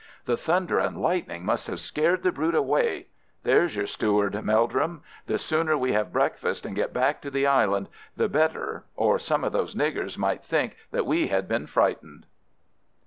[0.25, 3.09] "The thunder and lightning must have scared the brute away.
[3.43, 5.03] There's your steward, Meldrum.
[5.27, 9.43] The sooner we have breakfast and get back to the island the better, or some
[9.43, 12.25] of those niggers might think that we had been frightened."